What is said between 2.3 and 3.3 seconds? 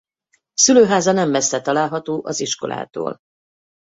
iskolától.